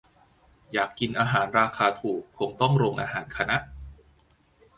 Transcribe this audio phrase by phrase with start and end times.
[0.73, 3.57] อยากกินอาหารราคาถูกคงต้องโรงอาหารคณะ